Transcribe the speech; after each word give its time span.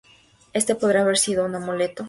Este 0.51 0.73
podrá 0.73 1.01
haber 1.03 1.19
sido 1.19 1.45
un 1.45 1.53
amuleto. 1.53 1.99